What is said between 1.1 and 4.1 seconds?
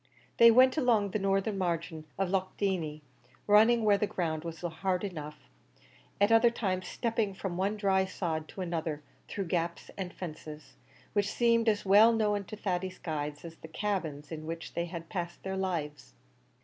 the northern margin of Loch Dieney, running where the